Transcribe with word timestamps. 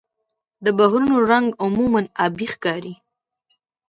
د 0.63 0.65
بحرونو 0.77 1.15
رنګ 1.31 1.47
عموماً 1.63 2.01
آبي 2.25 2.45
ښکاري. 2.53 2.93